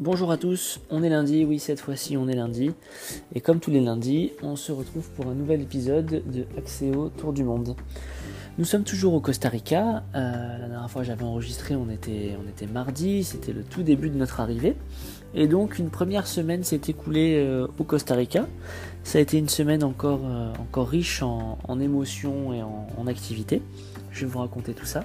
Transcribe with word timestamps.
Bonjour 0.00 0.30
à 0.30 0.38
tous, 0.38 0.80
on 0.88 1.02
est 1.02 1.10
lundi, 1.10 1.44
oui 1.44 1.58
cette 1.58 1.78
fois-ci 1.78 2.16
on 2.16 2.26
est 2.26 2.34
lundi, 2.34 2.70
et 3.34 3.42
comme 3.42 3.60
tous 3.60 3.70
les 3.70 3.82
lundis, 3.82 4.32
on 4.42 4.56
se 4.56 4.72
retrouve 4.72 5.10
pour 5.10 5.26
un 5.26 5.34
nouvel 5.34 5.60
épisode 5.60 6.06
de 6.06 6.46
Axéo 6.56 7.10
Tour 7.10 7.34
du 7.34 7.44
Monde. 7.44 7.76
Nous 8.56 8.64
sommes 8.64 8.84
toujours 8.84 9.12
au 9.12 9.20
Costa 9.20 9.50
Rica, 9.50 10.02
euh, 10.14 10.58
la 10.58 10.68
dernière 10.68 10.90
fois 10.90 11.02
j'avais 11.02 11.24
enregistré 11.24 11.76
on 11.76 11.90
était, 11.90 12.34
on 12.42 12.48
était 12.48 12.66
mardi, 12.66 13.24
c'était 13.24 13.52
le 13.52 13.62
tout 13.62 13.82
début 13.82 14.08
de 14.08 14.16
notre 14.16 14.40
arrivée, 14.40 14.74
et 15.34 15.46
donc 15.46 15.78
une 15.78 15.90
première 15.90 16.26
semaine 16.26 16.64
s'est 16.64 16.80
écoulée 16.88 17.36
euh, 17.36 17.66
au 17.78 17.84
Costa 17.84 18.14
Rica, 18.14 18.46
ça 19.04 19.18
a 19.18 19.20
été 19.20 19.36
une 19.36 19.50
semaine 19.50 19.84
encore, 19.84 20.22
euh, 20.24 20.50
riche 20.76 21.22
en, 21.22 21.78
émotions 21.78 22.54
et 22.54 22.62
en, 22.62 22.86
en 22.96 23.06
activités, 23.06 23.60
je 24.12 24.24
vais 24.24 24.32
vous 24.32 24.38
raconter 24.38 24.72
tout 24.72 24.86
ça. 24.86 25.04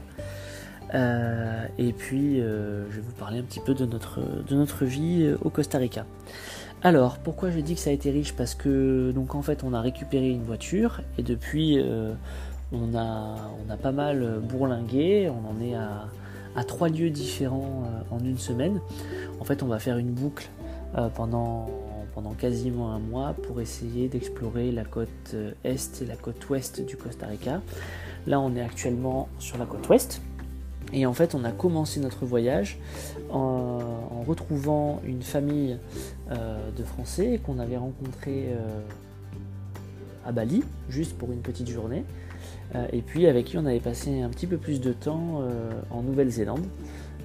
Euh, 0.94 1.66
et 1.78 1.92
puis, 1.94 2.40
euh, 2.40 2.90
je 2.92 2.98
vais 2.98 3.02
vous 3.02 3.14
parler 3.14 3.40
un 3.40 3.44
petit 3.44 3.60
peu 3.60 3.74
de 3.74 3.86
notre, 3.86 4.20
de 4.22 4.56
notre 4.56 4.86
vie 4.86 5.24
euh, 5.24 5.38
au 5.44 5.50
Costa 5.50 5.78
Rica. 5.78 6.06
Alors, 6.84 7.18
pourquoi 7.18 7.50
je 7.50 7.60
dis 7.60 7.74
que 7.74 7.82
ça 7.82 7.90
a 7.90 7.94
été 7.94 8.12
riche? 8.12 8.34
Parce 8.34 8.54
que, 8.54 9.12
donc, 9.12 9.34
en 9.34 9.42
fait, 9.42 9.64
on 9.64 9.74
a 9.74 9.82
récupéré 9.82 10.30
une 10.30 10.44
voiture 10.44 11.02
et 11.18 11.24
depuis, 11.24 11.84
on, 12.72 12.96
a, 12.96 13.36
on 13.66 13.72
a 13.72 13.78
pas 13.78 13.92
mal 13.92 14.40
bourlingué. 14.44 15.30
On 15.30 15.50
en 15.50 15.62
est 15.66 15.74
à, 15.74 16.06
à 16.56 16.64
trois 16.64 16.90
lieux 16.90 17.10
différents 17.10 17.84
en 18.12 18.20
une 18.20 18.38
semaine. 18.38 18.80
En 19.40 19.46
fait, 19.46 19.64
on 19.64 19.66
va 19.66 19.80
faire 19.80 19.98
une 19.98 20.12
boucle 20.12 20.48
pendant, 21.16 21.72
pendant 22.14 22.34
quasiment 22.34 22.92
un 22.92 23.00
mois 23.00 23.34
pour 23.48 23.62
essayer 23.62 24.08
d'explorer 24.08 24.72
la 24.72 24.86
côte 24.86 25.36
est 25.64 26.02
et 26.04 26.06
la 26.06 26.18
côte 26.18 26.48
ouest 26.50 26.86
du 26.86 26.98
Costa 26.98 27.26
Rica. 27.26 27.62
Là, 28.28 28.40
on 28.40 28.56
est 28.56 28.62
actuellement 28.62 29.28
sur 29.40 29.58
la 29.58 29.66
côte 29.66 29.90
ouest. 29.90 30.22
Et 30.94 31.06
en 31.06 31.14
fait, 31.14 31.36
on 31.36 31.44
a 31.44 31.52
commencé 31.52 32.00
notre 32.00 32.26
voyage 32.26 32.78
en, 33.30 34.24
retrouvant 34.28 35.02
une 35.06 35.22
famille 35.22 35.78
euh, 36.32 36.58
de 36.76 36.84
Français 36.84 37.40
qu'on 37.44 37.60
avait 37.60 37.78
rencontré 37.78 38.48
euh, 38.50 38.80
à 40.26 40.32
Bali, 40.32 40.64
juste 40.90 41.16
pour 41.16 41.32
une 41.32 41.42
petite 41.42 41.70
journée, 41.70 42.04
euh, 42.74 42.88
et 42.92 43.02
puis 43.02 43.28
avec 43.28 43.46
qui 43.46 43.58
on 43.60 43.66
avait 43.68 43.80
passé 43.80 44.22
un 44.22 44.30
petit 44.30 44.48
peu 44.48 44.58
plus 44.58 44.82
de 44.82 44.94
temps 44.94 45.44
en 45.92 46.02
Nouvelle-Zélande. 46.02 46.66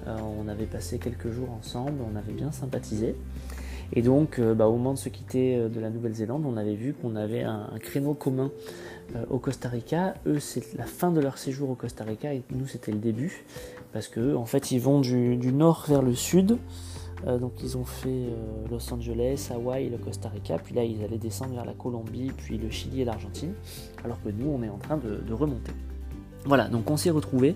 on 0.05 0.47
avait 0.47 0.65
passé 0.65 0.99
quelques 0.99 1.31
jours 1.31 1.49
ensemble, 1.51 1.93
on 2.13 2.15
avait 2.15 2.33
bien 2.33 2.51
sympathisé. 2.51 3.15
Et 3.93 4.01
donc, 4.01 4.39
bah, 4.39 4.67
au 4.67 4.77
moment 4.77 4.93
de 4.93 4.97
se 4.97 5.09
quitter 5.09 5.69
de 5.69 5.79
la 5.79 5.89
Nouvelle-Zélande, 5.89 6.43
on 6.45 6.55
avait 6.55 6.75
vu 6.75 6.93
qu'on 6.93 7.15
avait 7.15 7.43
un 7.43 7.77
créneau 7.79 8.13
commun 8.13 8.51
euh, 9.15 9.25
au 9.29 9.39
Costa 9.39 9.67
Rica. 9.67 10.15
Eux, 10.25 10.39
c'est 10.39 10.77
la 10.77 10.85
fin 10.85 11.11
de 11.11 11.19
leur 11.19 11.37
séjour 11.37 11.69
au 11.69 11.75
Costa 11.75 12.03
Rica 12.03 12.33
et 12.33 12.43
nous, 12.51 12.67
c'était 12.67 12.91
le 12.91 12.99
début. 12.99 13.43
Parce 13.91 14.07
que 14.07 14.35
en 14.35 14.45
fait, 14.45 14.71
ils 14.71 14.79
vont 14.79 15.01
du, 15.01 15.37
nord 15.51 15.85
vers 15.87 16.01
le 16.01 16.13
sud. 16.13 16.57
Euh, 17.27 17.37
donc, 17.37 17.53
ils 17.61 17.77
ont 17.77 17.83
fait 17.83 18.09
euh, 18.09 18.67
Los 18.69 18.93
Angeles, 18.93 19.49
Hawaï, 19.53 19.89
le 19.89 19.97
Costa 19.97 20.29
Rica. 20.29 20.57
Puis 20.57 20.75
là, 20.75 20.83
ils 20.83 21.03
allaient 21.03 21.17
descendre 21.17 21.55
vers 21.55 21.65
la 21.65 21.73
Colombie, 21.73 22.31
puis 22.37 22.57
le 22.57 22.69
Chili 22.69 23.01
et 23.01 23.05
l'Argentine. 23.05 23.53
Alors 24.05 24.21
que 24.21 24.29
nous, 24.29 24.49
on 24.49 24.63
est 24.63 24.69
en 24.69 24.77
train 24.77 24.97
de, 24.97 25.33
remonter. 25.33 25.73
Voilà, 26.45 26.67
donc 26.69 26.89
on 26.89 26.97
s'est 26.97 27.11
retrouvés. 27.11 27.55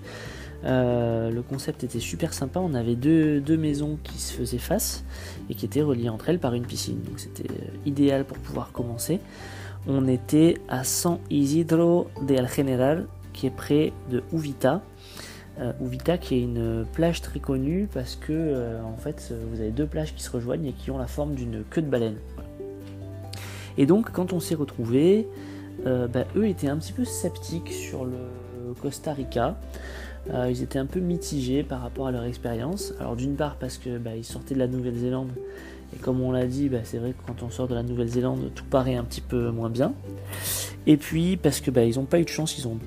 Le 0.66 1.42
concept 1.42 1.84
était 1.84 2.00
super 2.00 2.34
sympa. 2.34 2.60
On 2.60 2.74
avait 2.74 2.96
deux, 2.96 3.58
maisons 3.58 3.98
qui 4.04 4.20
se 4.20 4.34
faisaient 4.34 4.58
face 4.58 5.04
et 5.50 5.54
qui 5.54 5.66
étaient 5.66 5.82
reliées 5.82 6.10
entre 6.10 6.30
elles 6.30 6.40
par 6.40 6.54
une 6.54 6.66
piscine. 6.66 7.02
Donc 7.04 7.20
c'était 7.20 7.50
idéal 7.86 8.26
pour 8.26 8.38
pouvoir 8.38 8.72
commencer 8.72 9.20
on 9.88 10.08
était 10.08 10.56
à 10.68 10.84
San 10.84 11.20
Isidro 11.30 12.08
de 12.22 12.34
El 12.34 12.48
General, 12.48 13.06
qui 13.34 13.48
est 13.48 13.56
près 13.56 13.94
de 14.10 14.24
Uvita. 14.34 14.82
Euh, 15.60 15.72
Uvita 15.82 16.18
qui 16.18 16.36
est 16.36 16.42
une 16.42 16.86
plage 16.92 17.22
très 17.22 17.40
connue 17.40 17.88
parce 17.94 18.16
que 18.16 18.34
euh, 18.34 18.84
en 18.84 18.98
fait 18.98 19.34
vous 19.52 19.62
avez 19.62 19.72
deux 19.72 19.86
plages 19.86 20.14
qui 20.14 20.22
se 20.22 20.30
rejoignent 20.30 20.68
et 20.68 20.74
qui 20.74 20.92
ont 20.92 20.98
la 20.98 21.08
forme 21.08 21.34
d'une 21.36 21.64
queue 21.70 21.82
de 21.82 21.90
baleine. 21.90 22.18
Et 23.78 23.86
donc 23.86 24.12
quand 24.12 24.34
on 24.34 24.40
s'est 24.40 24.56
retrouvés, 24.56 25.28
euh, 25.86 26.08
bah, 26.08 26.26
eux 26.36 26.48
étaient 26.48 26.68
un 26.68 26.78
petit 26.78 26.94
peu 26.94 27.06
sceptiques 27.06 27.72
sur 27.72 28.06
le 28.06 28.18
Costa 28.82 29.14
Rica. 29.14 29.58
Ils 30.50 30.64
étaient 30.64 30.80
un 30.80 30.86
peu 30.86 31.00
mitigés 31.00 31.64
par 31.64 31.82
rapport 31.82 32.08
à 32.08 32.12
leur 32.12 32.24
expérience. 32.24 32.94
Alors 33.00 33.16
d'une 33.16 33.36
part 33.36 33.56
parce 33.58 33.78
que 33.78 33.98
bah, 33.98 34.16
ils 34.16 34.24
sortaient 34.24 34.56
de 34.56 34.60
la 34.60 34.68
Nouvelle-Zélande 34.68 35.32
et 35.94 35.98
comme 36.00 36.22
on 36.22 36.32
l'a 36.32 36.46
dit, 36.46 36.70
bah, 36.70 36.80
c'est 36.84 36.98
vrai 36.98 37.12
que 37.12 37.26
quand 37.26 37.44
on 37.44 37.50
sort 37.50 37.68
de 37.68 37.76
la 37.76 37.84
Nouvelle-Zélande, 37.84 38.52
tout 38.54 38.66
paraît 38.66 38.96
un 38.96 39.04
petit 39.04 39.22
peu 39.22 39.50
moins 39.52 39.70
bien. 39.70 39.94
Et 40.88 40.98
puis 40.98 41.38
parce 41.38 41.62
que 41.62 41.72
bah, 41.72 41.84
ils 41.84 41.96
n'ont 41.96 42.06
pas 42.06 42.20
eu 42.20 42.24
de 42.24 42.30
chance, 42.30 42.58
ils 42.58 42.68
ont, 42.68 42.78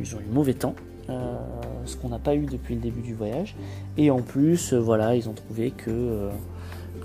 ils 0.00 0.12
eu 0.12 0.32
mauvais 0.32 0.54
temps, 0.54 0.74
euh, 1.10 1.36
ce 1.84 1.96
qu'on 1.96 2.08
n'a 2.08 2.18
pas 2.18 2.34
eu 2.34 2.46
depuis 2.46 2.74
le 2.74 2.80
début 2.80 3.02
du 3.02 3.14
voyage. 3.14 3.54
Et 3.96 4.10
en 4.10 4.22
plus, 4.22 4.72
euh, 4.72 4.78
voilà, 4.78 5.14
ils 5.14 5.28
ont 5.28 5.34
trouvé 5.34 5.70
que, 5.70 5.90
euh, 5.90 6.30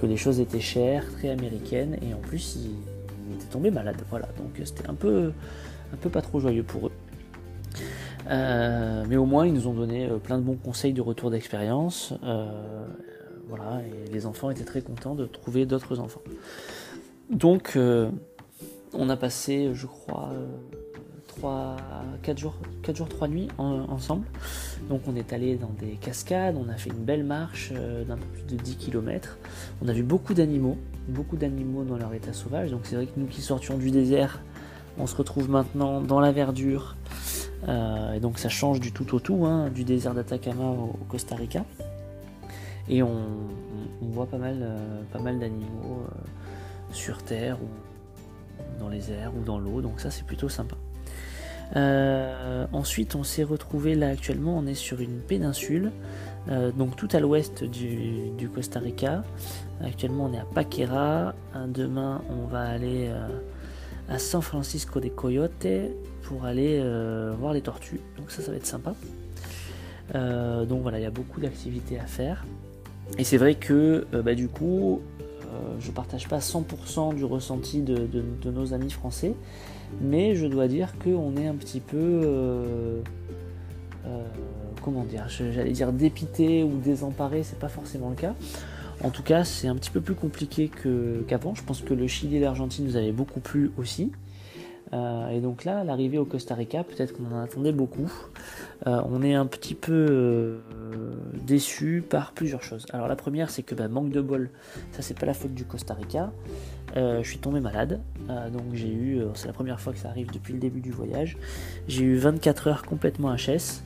les 0.04 0.18
choses 0.18 0.40
étaient 0.40 0.62
chères, 0.62 1.04
très 1.12 1.30
américaines, 1.30 1.98
et 2.02 2.14
en 2.14 2.20
plus 2.20 2.56
ils, 2.56 3.36
étaient 3.36 3.52
tombés 3.52 3.70
malades. 3.70 4.02
Voilà, 4.10 4.28
donc 4.38 4.66
c'était 4.66 4.90
un 4.90 4.94
peu, 4.94 5.34
un 5.94 5.98
peu 5.98 6.10
pas 6.10 6.22
trop 6.22 6.40
joyeux 6.40 6.64
pour 6.64 6.88
eux. 6.88 6.89
Mais 8.30 9.18
au 9.18 9.26
moins, 9.26 9.46
ils 9.46 9.54
nous 9.54 9.68
ont 9.68 9.74
donné 9.74 10.08
plein 10.24 10.38
de 10.38 10.44
bons 10.44 10.58
conseils 10.58 10.94
de 10.94 11.02
retour 11.02 11.32
d'expérience. 11.32 12.14
Voilà, 13.50 13.82
et 13.82 14.12
les 14.12 14.28
enfants 14.28 14.52
étaient 14.52 14.64
très 14.64 14.82
contents 14.82 15.16
de 15.16 15.26
trouver 15.26 15.66
d'autres 15.66 16.00
enfants. 16.00 16.22
Donc, 17.32 17.74
euh, 17.76 18.10
on 18.94 19.10
a 19.10 19.16
passé, 19.16 19.72
je 19.74 19.88
crois, 19.88 20.32
3, 21.28 21.78
4 22.22 22.38
jours, 22.38 22.56
4 22.84 22.96
jours, 22.96 23.10
3 23.10 23.28
nuits 23.28 23.48
ensemble. 23.58 24.26
Donc, 24.90 25.02
on 25.08 25.16
est 25.16 25.34
allé 25.34 25.56
dans 25.56 25.72
des 25.80 25.94
cascades, 25.94 26.56
on 26.58 26.70
a 26.70 26.76
fait 26.76 26.90
une 26.92 27.04
belle 27.04 27.24
marche 27.24 27.72
euh, 27.74 28.04
d'un 28.04 28.18
peu 28.18 28.26
plus 28.26 28.44
de 28.44 28.56
10 28.56 28.78
km. 28.78 29.38
On 29.84 29.88
a 29.88 29.94
vu 29.94 30.04
beaucoup 30.04 30.36
d'animaux, 30.36 30.78
beaucoup 31.08 31.36
d'animaux 31.36 31.84
dans 31.84 31.98
leur 31.98 32.14
état 32.14 32.34
sauvage. 32.34 32.72
Donc, 32.72 32.82
c'est 32.84 32.96
vrai 32.96 33.06
que 33.06 33.20
nous 33.20 33.28
qui 33.28 33.42
sortions 33.42 33.78
du 33.78 33.90
désert, 33.92 34.42
on 35.00 35.08
se 35.08 35.16
retrouve 35.16 35.50
maintenant 35.50 36.02
dans 36.02 36.20
la 36.20 36.32
verdure. 36.32 36.96
Euh, 37.68 38.14
et 38.14 38.20
donc, 38.20 38.40
ça 38.40 38.50
change 38.50 38.80
du 38.80 38.92
tout 38.92 39.16
au 39.16 39.20
tout, 39.20 39.46
hein, 39.46 39.70
du 39.70 39.84
désert 39.84 40.14
d'Atacama 40.14 40.64
au 40.64 40.98
Costa 41.08 41.36
Rica. 41.36 41.66
Et 42.88 43.04
on, 43.04 43.18
voit 44.02 44.26
pas 44.26 44.38
mal, 44.38 44.58
euh, 44.62 45.20
mal 45.20 45.40
d'animaux 45.40 46.04
euh, 46.06 46.14
sur 46.92 47.22
Terre 47.22 47.58
ou 47.62 48.80
dans 48.80 48.90
les 48.90 49.12
airs 49.12 49.32
ou 49.36 49.44
dans 49.44 49.60
l'eau, 49.60 49.82
donc 49.82 50.00
ça 50.00 50.10
c'est 50.10 50.26
plutôt 50.26 50.50
sympa. 50.50 50.76
Ensuite, 52.74 53.14
on 53.14 53.24
s'est 53.24 53.44
retrouvé 53.44 53.94
là 53.94 54.08
actuellement, 54.10 54.58
on 54.58 54.66
est 54.66 54.74
sur 54.74 55.02
une 55.02 55.20
péninsule, 55.20 55.92
donc 56.78 56.96
tout 56.96 57.10
à 57.12 57.20
l'ouest 57.20 57.64
du, 57.64 58.50
Costa 58.54 58.80
Rica. 58.80 59.24
Actuellement, 59.84 60.26
on 60.26 60.34
est 60.34 60.40
à 60.40 60.46
Paquera. 60.46 61.36
Demain, 61.68 62.22
on 62.30 62.48
va 62.48 62.62
aller 62.62 63.12
à 64.10 64.20
San 64.20 64.42
Francisco 64.42 65.00
de 65.00 65.10
Coyote 65.10 65.68
pour 66.24 66.46
aller 66.46 66.84
voir 67.40 67.54
les 67.54 67.62
tortues. 67.62 68.02
Donc 68.18 68.32
ça, 68.32 68.42
ça 68.42 68.52
va 68.52 68.58
être 68.58 68.66
sympa. 68.66 68.96
donc 70.14 70.82
voilà, 70.82 71.00
il 71.00 71.04
y 71.04 71.06
a 71.06 71.12
beaucoup 71.12 71.40
d'activités 71.40 72.00
à 72.00 72.06
faire. 72.06 72.44
Et 73.18 73.24
c'est 73.24 73.38
vrai 73.38 73.56
que 73.56 74.06
euh, 74.14 74.22
bah, 74.22 74.36
du 74.36 74.48
coup, 74.48 75.02
euh, 75.22 75.76
je 75.80 75.92
partage 75.92 76.28
pas 76.28 76.40
100% 76.40 77.16
du 77.16 77.26
ressenti 77.26 77.82
de, 77.82 78.08
nos 78.46 78.74
amis 78.74 78.92
français, 78.92 79.34
mais 80.02 80.36
je 80.36 80.46
dois 80.46 80.68
dire 80.68 80.94
qu'on 81.04 81.36
est 81.38 81.48
un 81.48 81.56
petit 81.56 81.80
peu, 81.80 81.98
euh, 81.98 83.02
comment 84.84 85.04
dire, 85.04 85.28
j'allais 85.28 85.72
dire 85.72 85.92
dépité 85.92 86.64
ou 86.64 86.78
désemparé, 86.78 87.44
c'est 87.44 87.60
pas 87.60 87.70
forcément 87.70 88.10
le 88.10 88.16
cas. 88.16 88.36
En 89.04 89.12
tout 89.12 89.24
cas, 89.24 89.44
c'est 89.44 89.68
un 89.68 89.76
petit 89.76 89.92
peu 89.92 90.02
plus 90.02 90.16
compliqué 90.16 90.70
qu'avant. 91.28 91.56
je 91.56 91.64
pense 91.64 91.82
que 91.82 91.94
le 91.94 92.08
Chili 92.08 92.38
et 92.38 92.40
l'Argentine 92.40 92.86
nous 92.86 92.98
avaient 92.98 93.14
beaucoup 93.14 93.40
plu 93.40 93.72
aussi. 93.78 94.12
Euh, 94.94 95.30
et 95.30 95.40
donc 95.40 95.66
là, 95.66 95.84
l'arrivée 95.84 96.18
au 96.18 96.26
Costa 96.26 96.56
Rica, 96.56 96.84
peut-être 96.84 97.16
qu'on 97.16 97.32
en 97.32 97.42
attendait 97.42 97.72
beaucoup. 97.72 98.12
Euh, 98.88 99.02
on 99.10 99.22
est 99.22 99.36
un 99.36 99.46
petit 99.46 99.76
peu 99.76 100.08
euh, 100.10 100.60
déçu 101.46 102.04
par 102.08 102.32
plusieurs 102.34 102.64
choses. 102.64 102.86
Alors 102.92 103.08
la 103.08 103.16
première, 103.16 103.50
c'est 103.50 103.64
que 103.64 103.76
bah, 103.76 103.88
manque 103.88 104.10
de 104.10 104.22
bol, 104.22 104.50
ça 104.92 105.02
c'est 105.02 105.18
pas 105.18 105.26
la 105.26 105.34
faute 105.34 105.54
du 105.54 105.66
Costa 105.66 105.94
Rica. 105.94 106.32
je 106.96 107.24
suis 107.24 107.40
tombé 107.40 107.60
malade, 107.60 108.02
donc 108.52 108.74
j'ai 108.74 108.92
eu, 108.92 109.22
c'est 109.36 109.48
la 109.48 109.54
première 109.54 109.80
fois 109.80 109.94
que 109.94 110.00
ça 110.00 110.10
arrive 110.10 110.32
depuis 110.32 110.54
le 110.54 110.60
début 110.60 110.82
du 110.82 110.92
voyage. 110.92 111.38
J'ai 111.88 112.04
eu 112.04 112.16
24 112.16 112.68
heures 112.68 112.84
complètement 112.84 113.36
HS. 113.36 113.84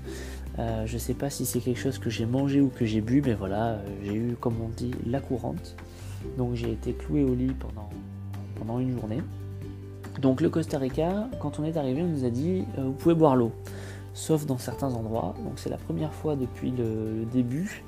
Je 0.58 0.98
sais 0.98 1.14
pas 1.14 1.30
si 1.30 1.46
c'est 1.46 1.60
quelque 1.60 1.80
chose 1.80 1.98
que 1.98 2.10
j'ai 2.10 2.26
mangé 2.26 2.62
ou 2.62 2.70
que 2.70 2.86
j'ai 2.86 3.02
bu, 3.02 3.22
mais 3.26 3.34
voilà, 3.34 3.80
j'ai 4.04 4.14
eu, 4.14 4.36
comme 4.40 4.56
on 4.62 4.70
dit, 4.70 4.92
la 5.06 5.20
courante. 5.20 5.76
Donc 6.38 6.56
j'ai 6.56 6.72
été 6.72 6.94
cloué 6.94 7.24
au 7.24 7.36
lit 7.36 7.54
pendant, 7.60 7.90
pendant 8.56 8.80
une 8.80 8.98
journée. 8.98 9.22
Donc 10.22 10.42
le 10.42 10.50
Costa 10.50 10.78
Rica, 10.78 11.28
quand 11.40 11.60
on 11.60 11.64
est 11.64 11.78
arrivé, 11.78 12.02
on 12.02 12.08
nous 12.08 12.26
a 12.26 12.30
dit 12.30 12.66
euh, 12.78 12.84
vous 12.84 12.94
pouvez 12.94 13.16
boire 13.16 13.36
l'eau, 13.36 13.52
sauf 14.14 14.46
dans 14.46 14.58
certains 14.58 14.94
endroits. 14.94 15.34
Donc 15.44 15.54
c'est 15.56 15.70
la 15.70 15.78
première 15.78 16.14
fois 16.14 16.36
depuis 16.36 16.72
le, 16.72 17.26
début 17.32 17.84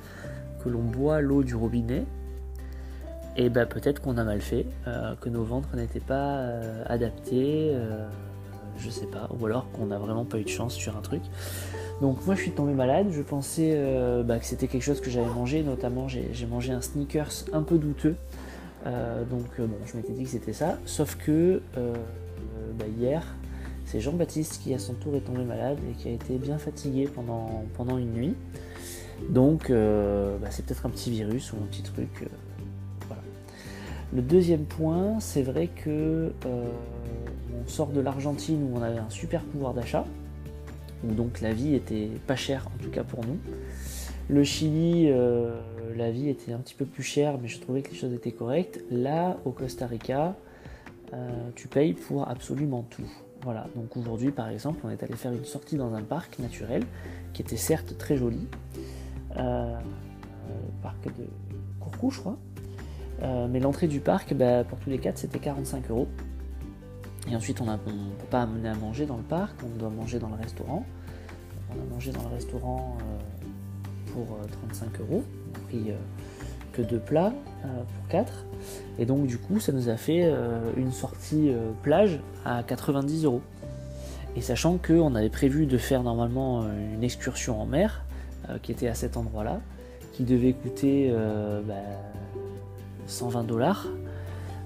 que 0.64 0.70
l'on 0.70 0.82
boit 0.82 1.22
l'eau 1.22 1.44
du 1.44 1.56
robinet. 1.56 2.06
Et 3.38 3.50
ben 3.50 3.66
peut-être 3.66 4.02
qu'on 4.02 4.18
a 4.18 4.24
mal 4.24 4.42
fait, 4.42 4.66
euh, 4.88 5.14
que 5.20 5.28
nos 5.28 5.44
ventres 5.44 5.76
n'étaient 5.76 6.00
pas 6.00 6.38
euh, 6.38 6.84
adaptés, 6.88 7.76
je 8.78 8.90
sais 8.90 9.08
pas, 9.08 9.30
ou 9.38 9.46
alors 9.46 9.70
qu'on 9.72 9.88
n'a 9.88 9.98
vraiment 9.98 10.26
pas 10.26 10.40
eu 10.40 10.44
de 10.44 10.50
chance 10.50 10.74
sur 10.74 10.98
un 10.98 11.02
truc. 11.02 11.22
Donc 12.02 12.26
moi 12.26 12.36
je 12.36 12.42
suis 12.42 12.52
tombé 12.52 12.74
malade, 12.74 13.08
je 13.12 13.22
pensais 13.22 13.72
euh, 13.76 14.22
bah, 14.24 14.38
que 14.40 14.46
c'était 14.46 14.68
quelque 14.68 14.84
chose 14.84 15.00
que 15.00 15.10
j'avais 15.10 15.30
mangé, 15.30 15.64
notamment 15.64 16.08
j'ai 16.08 16.46
mangé 16.46 16.74
un 16.74 16.82
sneakers 16.82 17.46
un 17.54 17.64
peu 17.64 17.78
douteux. 17.78 18.16
Euh, 18.86 19.24
donc 19.24 19.46
bon, 19.58 19.78
je 19.86 19.98
m'étais 19.98 20.12
dit 20.12 20.24
que 20.24 20.30
c'était 20.30 20.54
ça, 20.54 20.78
sauf 20.86 21.16
que 21.16 21.62
bah, 22.78 22.86
hier, 23.00 23.24
c'est 23.86 24.02
Jean-Baptiste 24.02 24.62
qui 24.62 24.74
à 24.74 24.80
son 24.80 24.94
tour 24.94 25.16
est 25.16 25.22
tombé 25.22 25.44
malade 25.44 25.78
et 25.90 25.94
qui 25.94 26.10
a 26.10 26.12
été 26.12 26.38
bien 26.38 26.58
fatigué 26.58 27.08
pendant, 27.14 27.64
pendant 27.78 27.98
une 27.98 28.12
nuit. 28.12 28.36
Donc 29.30 29.72
bah, 29.72 30.48
c'est 30.50 30.66
peut-être 30.66 30.86
un 30.86 30.90
petit 30.90 31.12
virus 31.12 31.54
ou 31.54 31.56
un 31.64 31.66
petit 31.68 31.82
truc. 31.84 32.28
voilà. 33.08 33.24
Le 34.14 34.22
deuxième 34.22 34.66
point, 34.66 35.22
c'est 35.22 35.44
vrai 35.44 35.68
que 35.68 36.34
on 36.46 37.68
sort 37.70 37.88
de 37.88 38.02
l'Argentine 38.02 38.62
où 38.70 38.78
on 38.78 38.82
avait 38.82 39.00
un 39.00 39.10
super 39.10 39.42
pouvoir 39.44 39.74
d'achat 39.74 40.06
donc 41.14 41.42
la 41.42 41.54
vie 41.54 41.76
était 41.76 42.10
pas 42.28 42.36
chère 42.36 42.68
en 42.74 42.84
tout 42.84 42.90
cas 42.90 43.04
pour 43.04 43.26
nous. 43.26 43.38
Le 44.28 44.44
Chili, 44.44 45.08
euh, 45.10 45.60
la 45.96 46.10
vie 46.10 46.30
était 46.30 46.52
un 46.52 46.58
petit 46.58 46.74
peu 46.74 46.86
plus 46.86 47.04
chère, 47.04 47.38
mais 47.40 47.48
je 47.48 47.60
trouvais 47.60 47.84
que 47.84 47.92
les 47.92 47.96
choses 47.96 48.14
étaient 48.14 48.32
correctes. 48.32 48.84
Là, 48.90 49.38
au 49.46 49.52
Costa 49.52 49.86
Rica, 49.86 50.36
euh, 51.14 51.50
tu 51.56 51.68
payes 51.68 51.94
pour 51.94 52.28
absolument 52.28 52.84
tout. 52.90 53.08
Voilà, 53.44 53.68
donc 53.76 53.96
aujourd'hui 53.96 54.32
par 54.32 54.50
exemple, 54.50 54.80
on 54.84 54.90
est 54.90 55.04
allé 55.04 55.16
faire 55.16 55.32
une 55.32 55.46
sortie 55.46 55.76
dans 55.76 55.94
un 55.94 56.02
parc 56.02 56.40
naturel 56.40 56.84
qui 57.34 57.44
était 57.44 57.58
certes 57.58 57.96
très 58.00 58.18
joli, 58.18 58.48
euh, 59.38 59.78
parc 60.82 61.06
de 61.06 61.28
Courcou, 61.80 62.10
je 62.10 62.20
crois. 62.20 62.38
mais 63.50 63.60
l'entrée 63.60 63.88
du 63.88 64.00
parc, 64.00 64.34
bah, 64.34 64.64
pour 64.64 64.80
tous 64.80 64.90
les 64.90 64.98
quatre, 64.98 65.20
c'était 65.20 65.38
45 65.38 65.92
euros. 65.92 66.08
Et 67.30 67.36
ensuite, 67.36 67.60
on 67.62 67.66
ne 67.66 67.76
peut 67.78 67.92
pas 68.30 68.44
amener 68.44 68.70
à 68.70 68.76
manger 68.76 69.06
dans 69.06 69.18
le 69.18 69.24
parc, 69.24 69.56
on 69.64 69.80
doit 69.80 69.90
manger 69.90 70.20
dans 70.20 70.30
le 70.30 70.36
restaurant. 70.36 70.86
On 71.72 71.82
a 71.82 71.94
mangé 71.94 72.12
dans 72.12 72.22
le 72.22 72.36
restaurant 72.36 72.98
euh, 73.02 74.14
pour 74.14 74.38
35 74.70 74.86
euh, 74.86 75.04
euros. 75.04 75.24
On 75.52 75.58
a 75.58 75.60
pris 75.68 75.92
euh, 75.92 75.96
que 76.74 76.82
deux 76.82 77.00
plats 77.00 77.34
pour 77.62 78.08
4. 78.10 78.46
Et 79.00 79.06
donc, 79.06 79.26
du 79.26 79.38
coup, 79.38 79.60
ça 79.60 79.72
nous 79.72 79.90
a 79.90 79.98
fait 79.98 80.32
une 80.78 80.92
sortie 80.92 81.52
plage 81.82 82.20
à 82.44 82.64
90 82.64 83.24
euros. 83.26 83.42
Et 84.36 84.42
sachant 84.42 84.78
qu'on 84.78 85.16
avait 85.16 85.30
prévu 85.30 85.66
de 85.66 85.78
faire 85.78 86.04
normalement 86.04 86.66
une 86.94 87.04
excursion 87.04 87.60
en 87.62 87.66
mer, 87.66 88.04
qui 88.62 88.72
était 88.72 88.90
à 88.90 88.94
cet 88.94 89.16
endroit-là, 89.16 89.62
qui 90.12 90.24
devait 90.24 90.52
coûter 90.52 91.12
120 93.08 93.40
bah, 93.40 93.48
dollars 93.48 93.88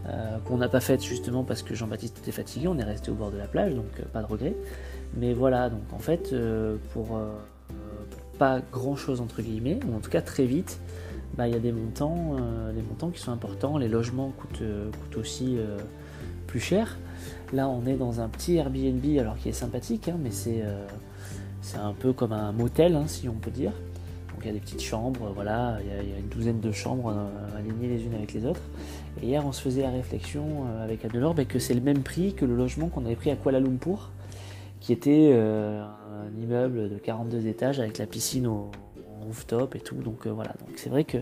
euh, 0.09 0.37
qu'on 0.45 0.57
n'a 0.57 0.69
pas 0.69 0.79
faite 0.79 1.03
justement 1.03 1.43
parce 1.43 1.61
que 1.61 1.75
Jean-Baptiste 1.75 2.19
était 2.19 2.31
fatigué, 2.31 2.67
on 2.67 2.77
est 2.77 2.83
resté 2.83 3.11
au 3.11 3.15
bord 3.15 3.31
de 3.31 3.37
la 3.37 3.45
plage, 3.45 3.75
donc 3.75 3.85
euh, 3.99 4.03
pas 4.11 4.21
de 4.21 4.27
regret. 4.27 4.55
Mais 5.17 5.33
voilà, 5.33 5.69
donc 5.69 5.81
en 5.91 5.99
fait, 5.99 6.33
euh, 6.33 6.77
pour, 6.93 7.19
pas 8.37 8.61
grand 8.71 8.95
chose 8.95 9.21
entre 9.21 9.41
guillemets, 9.41 9.79
ou 9.87 9.95
en 9.95 9.99
tout 9.99 10.09
cas 10.09 10.21
très 10.21 10.45
vite, 10.45 10.79
bah, 11.37 11.47
il 11.47 11.53
y 11.53 11.57
a 11.57 11.59
des 11.59 11.71
montants, 11.71 12.37
des 12.73 12.81
montants 12.81 13.09
qui 13.09 13.19
sont 13.19 13.31
importants, 13.31 13.77
les 13.77 13.89
logements 13.89 14.31
coûtent, 14.37 14.63
aussi 15.17 15.57
plus 16.47 16.59
cher. 16.59 16.97
Là, 17.51 17.67
on 17.67 17.85
est 17.85 17.95
dans 17.95 18.21
un 18.21 18.29
petit 18.29 18.55
Airbnb, 18.55 19.03
alors 19.19 19.37
qui 19.37 19.49
est 19.49 19.53
sympathique, 19.53 20.07
hein, 20.07 20.17
mais 20.21 20.31
c'est 20.31 20.63
un 21.77 21.93
peu 21.93 22.13
comme 22.13 22.31
un 22.31 22.51
motel, 22.51 22.95
hein, 22.95 23.05
si 23.07 23.27
on 23.27 23.33
peut 23.33 23.51
dire. 23.51 23.73
Il 24.41 24.47
y 24.47 24.49
a 24.49 24.53
des 24.53 24.59
petites 24.59 24.81
chambres, 24.81 25.31
voilà, 25.35 25.77
il 25.81 25.87
y, 25.87 26.13
a, 26.13 26.17
une 26.17 26.29
douzaine 26.29 26.59
de 26.59 26.71
chambres 26.71 27.13
alignées 27.57 27.87
les 27.87 28.03
unes 28.03 28.15
avec 28.15 28.33
les 28.33 28.45
autres. 28.45 28.61
Et 29.21 29.27
hier, 29.27 29.45
on 29.45 29.51
se 29.51 29.61
faisait 29.61 29.81
la 29.81 29.89
réflexion 29.89 30.45
euh, 30.65 30.83
avec 30.83 31.03
Adelor 31.03 31.33
bah, 31.33 31.45
que 31.45 31.59
c'est 31.59 31.73
le 31.73 31.81
même 31.81 32.03
prix 32.03 32.33
que 32.33 32.45
le 32.45 32.55
logement 32.55 32.87
qu'on 32.87 33.05
avait 33.05 33.15
pris 33.15 33.31
à 33.31 33.35
Kuala 33.35 33.59
Lumpur, 33.59 34.11
qui 34.79 34.93
était 34.93 35.31
euh, 35.33 35.83
un 35.83 36.41
immeuble 36.41 36.89
de 36.89 36.97
42 36.97 37.47
étages 37.47 37.79
avec 37.79 37.97
la 37.97 38.05
piscine 38.05 38.47
au, 38.47 38.71
rooftop 39.21 39.75
et 39.75 39.81
tout. 39.81 39.95
Donc 39.95 40.25
euh, 40.25 40.31
voilà, 40.31 40.51
donc 40.59 40.69
c'est 40.77 40.89
vrai 40.89 41.03
que 41.03 41.17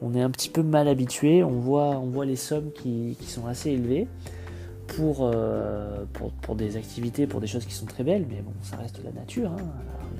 on 0.00 0.14
est 0.14 0.22
un 0.22 0.30
petit 0.30 0.48
peu 0.48 0.62
mal 0.62 0.86
habitué. 0.86 1.42
On 1.42 1.58
voit, 1.58 1.98
on 1.98 2.06
voit 2.06 2.24
les 2.24 2.36
sommes 2.36 2.70
qui, 2.72 3.16
sont 3.22 3.46
assez 3.46 3.70
élevées 3.70 4.06
pour, 4.86 5.28
des 6.54 6.76
activités, 6.76 7.26
pour 7.26 7.40
des 7.40 7.46
choses 7.46 7.64
qui 7.64 7.74
sont 7.74 7.86
très 7.86 8.04
belles, 8.04 8.26
mais 8.28 8.40
bon, 8.42 8.52
ça 8.62 8.76
reste 8.76 9.02
la 9.04 9.12
nature. 9.12 9.52
Hein. 9.52 9.62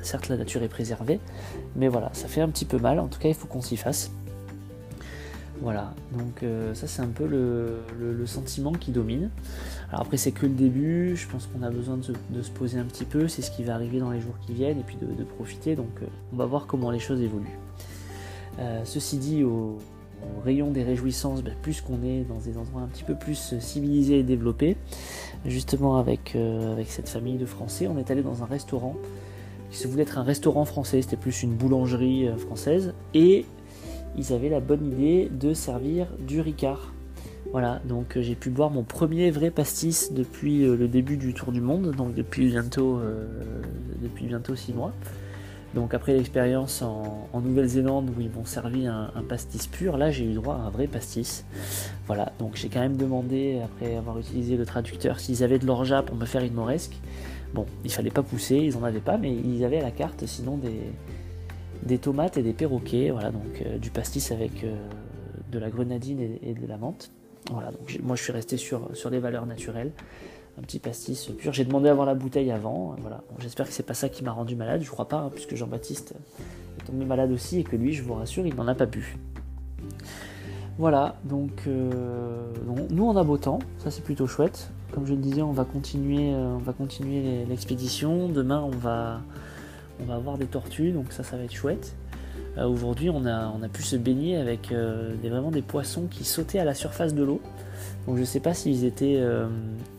certes, 0.03 0.29
la 0.29 0.37
nature 0.37 0.63
est 0.63 0.69
préservée, 0.69 1.21
mais 1.77 1.89
voilà, 1.89 2.11
ça 2.13 2.29
fait 2.29 2.41
un 2.41 2.49
petit 2.49 2.65
peu 2.65 2.79
mal. 2.79 2.99
En 2.99 3.09
tout 3.09 3.19
cas, 3.19 3.29
il 3.29 3.35
faut 3.35 3.47
qu'on 3.47 3.63
s'y 3.63 3.77
fasse. 3.77 4.11
Voilà, 5.63 5.95
donc 6.13 6.43
euh, 6.43 6.75
ça 6.75 6.87
c'est 6.87 7.01
un 7.01 7.09
peu 7.09 7.27
le, 7.27 8.27
sentiment 8.27 8.73
qui 8.73 8.91
domine. 8.91 9.31
Alors 9.89 10.03
après 10.03 10.17
c'est 10.17 10.33
que 10.33 10.45
le 10.45 10.53
début, 10.53 11.17
je 11.17 11.27
pense 11.29 11.47
qu'on 11.47 11.63
a 11.63 11.71
besoin 11.71 11.97
de 11.97 12.43
se, 12.43 12.51
poser 12.51 12.79
un 12.79 12.85
petit 12.85 13.05
peu, 13.05 13.29
c'est 13.29 13.41
ce 13.41 13.51
qui 13.51 13.63
va 13.63 13.75
arriver 13.75 13.99
dans 13.99 14.11
les 14.11 14.21
jours 14.21 14.35
qui 14.45 14.53
viennent 14.53 14.81
et 14.81 14.83
puis 14.83 14.97
de, 15.01 15.25
profiter, 15.25 15.77
donc 15.77 16.03
euh, 16.03 16.07
on 16.33 16.37
va 16.37 16.45
voir 16.45 16.67
comment 16.67 16.91
les 16.91 16.99
choses 16.99 17.21
évoluent. 17.23 17.59
Euh, 18.59 18.83
ceci 18.85 19.17
dit, 19.17 19.45
au, 19.45 19.79
rayon 20.45 20.71
des 20.71 20.83
réjouissances, 20.83 21.43
ben, 21.43 21.55
plus 21.63 21.81
qu'on 21.81 22.03
est 22.03 22.25
dans 22.25 22.39
des 22.39 22.59
endroits 22.59 22.83
un 22.83 22.87
petit 22.87 23.05
peu 23.05 23.15
plus 23.15 23.55
civilisés 23.61 24.21
et 24.21 24.23
développés, 24.23 24.77
justement 25.45 25.97
avec, 25.99 26.37
avec 26.37 26.89
cette 26.89 27.09
famille 27.09 27.37
de 27.37 27.47
Français, 27.47 27.89
on 27.89 27.99
est 27.99 28.11
allé 28.11 28.23
dans 28.23 28.43
un 28.43 28.47
restaurant 28.47 28.97
qui 29.71 29.79
se 29.79 29.89
voulait 29.89 30.05
être 30.05 30.19
un 30.19 30.23
restaurant 30.23 30.65
français, 30.65 31.03
c'était 31.03 31.17
plus 31.17 31.43
une 31.43 31.55
boulangerie 31.55 32.29
française, 32.39 32.95
et 33.15 33.45
ils 34.17 34.33
avaient 34.33 34.49
la 34.49 34.61
bonne 34.61 34.87
idée 34.87 35.29
de 35.31 35.53
servir 35.53 36.07
du 36.19 36.41
Ricard. 36.41 36.93
Voilà, 37.53 37.81
donc 37.85 38.17
euh, 38.17 38.23
j'ai 38.23 38.35
pu 38.35 38.51
boire 38.51 38.71
mon 38.71 38.83
premier 38.83 39.31
vrai 39.31 39.51
pastis 39.51 40.13
depuis 40.13 40.65
euh, 40.65 40.77
le 40.77 40.89
début 40.89 41.17
du 41.17 41.33
Tour 41.33 41.53
du 41.53 41.61
Monde, 41.61 41.93
donc 41.93 42.15
depuis 42.15 42.49
bientôt, 42.49 42.99
euh, 42.99 43.25
depuis 44.03 44.27
bientôt 44.27 44.55
6 44.57 44.73
mois. 44.75 44.93
Donc 45.77 45.93
après 45.93 46.15
l'expérience 46.15 46.81
en, 46.81 47.29
Nouvelle-Zélande 47.35 48.11
où 48.17 48.21
ils 48.23 48.31
m'ont 48.31 48.47
servi 48.47 48.87
un, 48.87 49.11
pastis 49.29 49.67
pur, 49.67 49.99
là 49.99 50.11
j'ai 50.11 50.25
eu 50.25 50.33
droit 50.33 50.55
à 50.55 50.61
un 50.61 50.71
vrai 50.71 50.87
pastis. 50.87 51.45
Voilà, 52.07 52.33
donc 52.39 52.57
j'ai 52.57 52.71
quand 52.71 52.81
même 52.81 52.97
demandé, 52.97 53.61
après 53.63 53.95
avoir 53.95 54.19
utilisé 54.19 54.57
le 54.57 54.65
traducteur, 54.65 55.21
s'ils 55.21 55.45
avaient 55.45 55.59
de 55.59 55.67
l'orgeat 55.67 56.01
pour 56.01 56.17
me 56.17 56.25
faire 56.25 56.43
une 56.43 56.55
moresque. 56.55 56.97
Bon, 57.53 57.67
il 57.85 57.93
fallait 57.93 58.11
pas 58.11 58.23
pousser, 58.23 58.57
ils 58.57 58.75
en 58.79 58.85
avaient 58.85 59.01
pas, 59.01 59.19
mais 59.19 59.31
ils 59.35 59.65
avaient 59.67 59.81
à 59.81 59.83
la 59.83 59.91
carte 59.91 60.25
sinon 60.25 60.59
des, 61.87 61.99
tomates 61.99 62.39
et 62.39 62.43
des 62.43 62.55
perroquets, 62.55 63.11
voilà, 63.11 63.31
donc 63.31 63.61
euh, 63.61 63.77
du 63.77 63.91
pastis 63.91 64.33
avec 64.33 64.65
euh, 64.65 64.75
de 65.53 65.59
la 65.59 65.69
grenadine 65.69 66.39
et, 66.43 66.55
de 66.55 66.67
la 66.67 66.79
menthe. 66.79 67.11
Voilà, 67.51 67.71
donc 67.71 67.99
moi 68.03 68.17
je 68.17 68.23
suis 68.23 68.33
resté 68.33 68.57
sur 68.57 69.11
les 69.11 69.19
valeurs 69.19 69.45
naturelles, 69.45 69.93
un 70.59 70.63
petit 70.63 70.79
pastis 70.79 71.31
pur. 71.39 71.53
J'ai 71.53 71.65
demandé 71.65 71.89
à 71.89 71.93
avoir 71.93 72.07
la 72.07 72.15
bouteille 72.15 72.51
avant, 72.51 72.95
voilà. 73.01 73.23
J'espère 73.41 73.67
que 73.67 73.73
c'est 73.73 73.83
pas 73.83 73.95
ça 73.95 74.09
qui 74.09 74.25
m'a 74.25 74.33
rendu 74.33 74.57
malade, 74.57 74.83
je 74.83 74.91
crois 74.91 75.09
pas, 75.09 75.19
hein, 75.19 75.31
puisque 75.33 75.55
Jean-Baptiste 75.55 76.15
est 76.81 76.85
tombé 76.85 77.05
malade 77.05 77.31
aussi 77.33 77.61
et 77.61 77.65
que 77.65 77.77
lui, 77.77 77.93
je 77.93 78.03
vous 78.03 78.15
rassure, 78.15 78.47
il 78.47 78.55
n'en 78.55 78.67
a 78.69 78.75
pas 78.75 78.87
bu. 78.87 79.17
Voilà, 80.79 81.17
donc 81.25 81.63
euh, 81.67 82.53
nous 82.91 83.05
on 83.05 83.17
a 83.17 83.25
beau 83.25 83.39
temps, 83.39 83.61
ça 83.79 83.91
c'est 83.91 84.05
plutôt 84.05 84.27
chouette. 84.27 84.71
Comme 84.93 85.07
je 85.07 85.15
le 85.15 85.21
disais, 85.21 85.43
on 85.43 85.53
va 85.53 85.65
continuer, 85.65 86.35
on 86.35 86.59
va 86.59 86.73
continuer 86.73 87.45
l'expédition. 87.47 88.29
Demain 88.29 88.61
on 88.61 88.71
va 88.71 89.21
on 90.01 90.05
va 90.05 90.15
avoir 90.15 90.39
des 90.39 90.47
tortues, 90.47 90.93
donc 90.93 91.13
ça, 91.13 91.23
ça 91.23 91.37
va 91.37 91.45
être 91.45 91.55
chouette. 91.55 91.95
Euh, 92.59 92.67
aujourd'hui, 92.67 93.11
on 93.11 93.27
a, 93.27 93.69
pu 93.73 93.83
se 93.83 93.97
baigner 93.97 94.37
avec 94.37 94.73
euh, 94.73 95.15
des, 95.23 95.29
vraiment 95.29 95.51
des 95.51 95.63
poissons 95.63 96.07
qui 96.11 96.25
sautaient 96.25 96.59
à 96.59 96.65
la 96.65 96.75
surface 96.75 97.15
de 97.15 97.23
l'eau. 97.23 97.41
Donc 98.07 98.17
je 98.17 98.21
ne 98.21 98.27
sais 98.27 98.41
pas 98.41 98.55
s'ils 98.55 98.85
étaient 98.85 99.17
euh, 99.19 99.49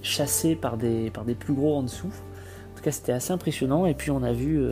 chassés 0.01 0.55
par 0.55 0.77
des, 0.77 1.11
par 1.11 1.25
des 1.25 1.35
plus 1.35 1.53
gros 1.53 1.75
en 1.75 1.83
dessous. 1.83 2.07
En 2.07 2.77
tout 2.77 2.83
cas, 2.83 2.91
c'était 2.91 3.11
assez 3.11 3.31
impressionnant. 3.31 3.85
Et 3.85 3.93
puis 3.93 4.11
on 4.11 4.23
a 4.23 4.31
vu 4.31 4.63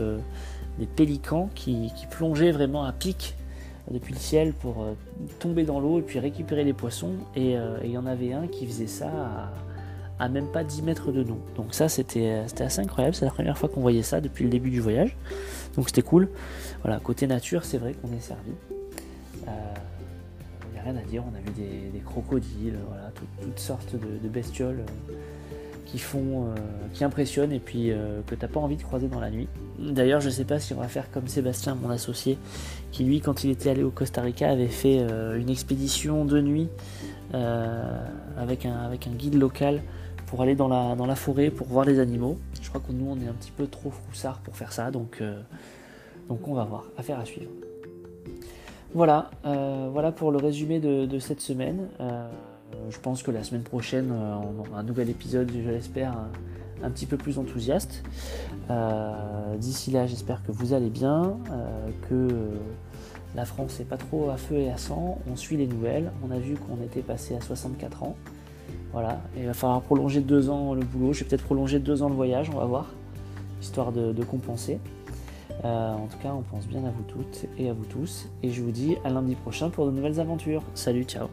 des 0.78 0.86
pélicans 0.86 1.50
qui, 1.54 1.92
plongeaient 2.10 2.52
vraiment 2.52 2.84
à 2.84 2.92
pic 2.92 3.34
depuis 3.90 4.14
le 4.14 4.18
ciel 4.18 4.52
pour 4.52 4.86
tomber 5.38 5.64
dans 5.64 5.80
l'eau 5.80 5.98
et 5.98 6.02
puis 6.02 6.18
récupérer 6.18 6.64
les 6.64 6.72
poissons. 6.72 7.14
Et 7.34 7.56
il 7.84 7.90
y 7.90 7.98
en 7.98 8.06
avait 8.06 8.32
un 8.32 8.46
qui 8.46 8.64
faisait 8.64 8.86
ça 8.86 9.50
à 10.18 10.28
même 10.28 10.46
pas 10.46 10.64
10 10.64 10.82
mètres 10.82 11.12
de 11.12 11.22
nous. 11.22 11.38
Donc 11.56 11.74
ça 11.74 11.88
c'était 11.88 12.44
assez 12.58 12.80
incroyable, 12.80 13.14
c'est 13.14 13.24
la 13.24 13.30
première 13.30 13.58
fois 13.58 13.68
qu'on 13.68 13.82
voyait 13.82 14.02
ça 14.02 14.20
depuis 14.20 14.44
le 14.44 14.50
début 14.50 14.70
du 14.70 14.80
voyage. 14.80 15.16
Donc 15.76 15.88
c'était 15.88 16.02
cool. 16.02 16.28
Voilà, 16.82 17.00
côté 17.00 17.26
nature, 17.26 17.64
c'est 17.64 17.78
vrai 17.78 17.94
qu'on 17.94 18.12
est 18.12 18.20
servi. 18.20 18.52
Il 19.42 19.48
euh, 19.48 20.72
n'y 20.72 20.78
a 20.78 20.82
rien 20.82 20.96
à 20.96 21.02
dire, 21.02 21.22
on 21.30 21.34
a 21.34 21.40
vu 21.40 21.50
des, 21.92 22.00
crocodiles, 22.00 22.78
voilà, 22.88 23.10
toutes 23.42 23.58
sortes 23.58 23.94
de, 23.94 24.28
bestioles 24.28 24.80
euh, 24.80 25.14
qui 25.84 25.98
font, 25.98 26.46
euh, 26.46 26.54
qui 26.92 27.04
impressionnent 27.04 27.52
et 27.52 27.60
puis 27.60 27.92
que 28.26 28.34
t'as 28.34 28.48
pas 28.48 28.60
envie 28.60 28.76
de 28.76 28.82
croiser 28.82 29.08
dans 29.08 29.20
la 29.20 29.30
nuit. 29.30 29.48
D'ailleurs, 29.78 30.20
je 30.20 30.30
sais 30.30 30.44
pas 30.44 30.58
si 30.58 30.72
on 30.72 30.80
va 30.80 30.88
faire 30.88 31.10
comme 31.10 31.28
Sébastien, 31.28 31.74
mon 31.74 31.90
associé, 31.90 32.38
qui 32.90 33.04
lui, 33.04 33.20
quand 33.20 33.44
il 33.44 33.50
était 33.50 33.70
allé 33.70 33.82
au 33.82 33.90
Costa 33.90 34.22
Rica, 34.22 34.48
avait 34.48 34.68
fait 34.68 34.98
une 35.36 35.50
expédition 35.50 36.24
de 36.24 36.40
nuit 36.40 36.68
avec 37.32 38.64
un 38.64 38.90
guide 39.16 39.34
local 39.34 39.82
pour 40.26 40.42
aller 40.42 40.54
dans 40.54 40.68
la, 40.68 41.14
forêt 41.14 41.50
pour 41.50 41.66
voir 41.68 41.84
les 41.84 41.98
animaux. 41.98 42.38
Je 42.60 42.68
crois 42.68 42.80
que 42.80 42.92
nous 42.92 43.06
on 43.08 43.16
est 43.20 43.28
un 43.28 43.32
petit 43.32 43.52
peu 43.52 43.66
trop 43.66 43.90
froussard 43.90 44.40
pour 44.40 44.56
faire 44.56 44.72
ça, 44.72 44.90
donc, 44.90 45.18
euh, 45.20 45.40
donc 46.28 46.46
on 46.48 46.54
va 46.54 46.64
voir, 46.64 46.84
affaire 46.96 47.18
à 47.18 47.24
suivre. 47.24 47.50
Voilà, 48.94 49.30
euh, 49.44 49.88
voilà 49.92 50.12
pour 50.12 50.30
le 50.30 50.38
résumé 50.38 50.80
de, 50.80 51.18
cette 51.18 51.40
semaine. 51.40 51.88
Euh, 52.00 52.28
je 52.90 52.98
pense 52.98 53.22
que 53.22 53.30
la 53.30 53.44
semaine 53.44 53.62
prochaine 53.62 54.10
on 54.12 54.60
aura 54.60 54.80
un 54.80 54.82
nouvel 54.82 55.08
épisode, 55.10 55.50
je 55.52 55.70
l'espère, 55.70 56.14
un 56.82 56.90
petit 56.90 57.06
peu 57.06 57.16
plus 57.16 57.38
enthousiaste. 57.38 58.02
D'ici 59.58 59.90
là, 59.90 60.06
j'espère 60.06 60.42
que 60.42 60.50
vous 60.50 60.72
allez 60.72 60.90
bien, 60.90 61.36
que 62.08 62.28
la 63.36 63.44
France 63.44 63.78
n'est 63.78 63.84
pas 63.84 63.98
trop 63.98 64.30
à 64.30 64.36
feu 64.36 64.56
et 64.56 64.70
à 64.70 64.78
sang. 64.78 65.18
On 65.30 65.36
suit 65.36 65.56
les 65.56 65.66
nouvelles. 65.66 66.10
On 66.26 66.30
a 66.30 66.38
vu 66.38 66.54
qu'on 66.54 66.82
était 66.82 67.02
passé 67.02 67.36
à 67.36 67.40
64 67.40 68.02
ans. 68.02 68.16
Voilà, 68.92 69.20
il 69.36 69.46
va 69.46 69.54
falloir 69.54 69.80
prolonger 69.82 70.20
deux 70.20 70.48
ans 70.48 70.74
le 70.74 70.82
boulot. 70.82 71.12
Je 71.12 71.20
vais 71.20 71.28
peut-être 71.28 71.44
prolonger 71.44 71.78
deux 71.78 72.02
ans 72.02 72.08
le 72.08 72.14
voyage, 72.14 72.50
on 72.52 72.58
va 72.58 72.64
voir, 72.64 72.86
histoire 73.60 73.92
de, 73.92 74.24
compenser. 74.24 74.78
Euh, 75.64 75.92
en 75.92 76.06
tout 76.06 76.18
cas, 76.18 76.32
on 76.32 76.42
pense 76.42 76.66
bien 76.66 76.84
à 76.84 76.90
vous 76.90 77.04
toutes 77.08 77.46
et 77.58 77.68
à 77.68 77.72
vous 77.72 77.84
tous. 77.84 78.28
Et 78.42 78.50
je 78.50 78.62
vous 78.62 78.70
dis 78.70 78.96
à 79.04 79.10
lundi 79.10 79.34
prochain 79.34 79.70
pour 79.70 79.86
de 79.86 79.90
nouvelles 79.90 80.20
aventures. 80.20 80.62
Salut, 80.74 81.04
ciao 81.04 81.28